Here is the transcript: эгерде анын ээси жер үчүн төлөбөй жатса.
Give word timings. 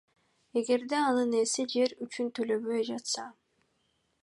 эгерде 0.61 0.97
анын 1.09 1.31
ээси 1.41 1.63
жер 1.75 1.93
үчүн 2.05 2.33
төлөбөй 2.39 2.81
жатса. 2.91 3.29